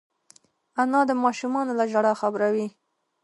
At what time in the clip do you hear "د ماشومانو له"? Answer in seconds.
1.09-1.85